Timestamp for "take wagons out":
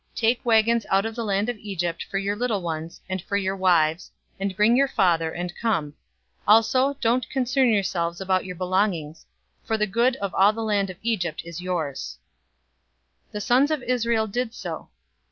0.15-1.05